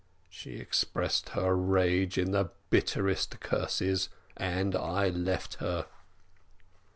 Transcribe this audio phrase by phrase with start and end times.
[0.31, 5.85] She expressed her rage in the bitterest curses, and I left her.